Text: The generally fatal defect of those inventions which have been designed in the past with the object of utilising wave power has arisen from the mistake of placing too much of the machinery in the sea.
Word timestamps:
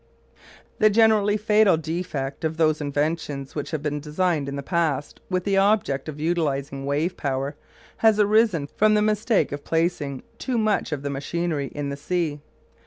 The 0.79 0.89
generally 0.89 1.37
fatal 1.37 1.77
defect 1.77 2.43
of 2.43 2.57
those 2.57 2.81
inventions 2.81 3.53
which 3.53 3.69
have 3.69 3.83
been 3.83 3.99
designed 3.99 4.49
in 4.49 4.55
the 4.55 4.63
past 4.63 5.19
with 5.29 5.43
the 5.43 5.57
object 5.57 6.09
of 6.09 6.19
utilising 6.19 6.87
wave 6.87 7.15
power 7.15 7.55
has 7.97 8.19
arisen 8.19 8.67
from 8.75 8.95
the 8.95 9.03
mistake 9.03 9.51
of 9.51 9.63
placing 9.63 10.23
too 10.39 10.57
much 10.57 10.91
of 10.91 11.03
the 11.03 11.11
machinery 11.11 11.67
in 11.75 11.89
the 11.89 11.97
sea. 11.97 12.39